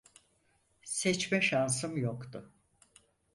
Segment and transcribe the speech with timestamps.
[0.83, 2.51] Seçme şansım yoktu.